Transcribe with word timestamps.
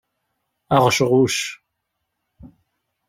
Aɣecɣuc. 0.75 1.37